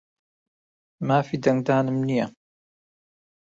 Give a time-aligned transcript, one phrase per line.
[1.07, 2.25] مافی دەنگدانم نییە.